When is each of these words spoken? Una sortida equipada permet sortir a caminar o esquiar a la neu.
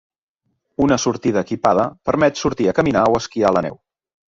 Una 0.85 0.97
sortida 1.03 1.43
equipada 1.45 1.85
permet 2.11 2.41
sortir 2.43 2.69
a 2.73 2.75
caminar 2.83 3.07
o 3.13 3.21
esquiar 3.23 3.53
a 3.55 3.55
la 3.59 3.67
neu. 3.71 3.81